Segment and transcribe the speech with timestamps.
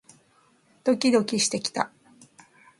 [0.83, 1.91] ドキドキしてきた